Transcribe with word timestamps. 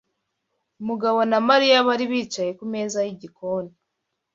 Mugabo 0.87 1.19
na 1.31 1.39
Mariya 1.47 1.77
bari 1.87 2.05
bicaye 2.11 2.51
kumeza 2.59 2.97
yigikoni. 3.07 3.71